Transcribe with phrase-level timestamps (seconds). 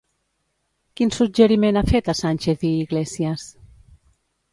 [0.99, 3.45] Quin suggeriment ha fet a Sánchez i Iglesias?